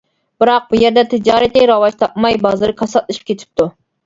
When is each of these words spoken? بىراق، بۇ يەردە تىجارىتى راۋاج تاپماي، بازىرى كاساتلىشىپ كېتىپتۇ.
بىراق، 0.43 0.63
بۇ 0.71 0.79
يەردە 0.83 1.03
تىجارىتى 1.11 1.67
راۋاج 1.73 1.99
تاپماي، 2.01 2.39
بازىرى 2.47 2.77
كاساتلىشىپ 2.81 3.29
كېتىپتۇ. 3.31 3.71